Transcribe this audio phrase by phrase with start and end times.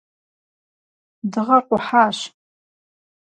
[1.31, 2.17] Дыгъэр къухьащ.